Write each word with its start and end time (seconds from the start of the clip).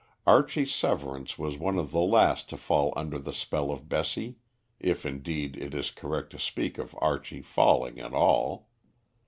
Archie 0.25 0.65
Severance 0.65 1.37
was 1.37 1.59
one 1.59 1.77
of 1.77 1.91
the 1.91 1.99
last 2.01 2.49
to 2.49 2.57
fall 2.57 2.91
under 2.95 3.19
the 3.19 3.31
spell 3.31 3.69
of 3.69 3.87
Bessie 3.87 4.39
if, 4.79 5.05
indeed, 5.05 5.55
it 5.55 5.75
is 5.75 5.91
correct 5.91 6.31
to 6.31 6.39
speak 6.39 6.79
of 6.79 6.95
Archie 6.99 7.43
falling 7.43 7.99
at 7.99 8.11
all. 8.11 8.69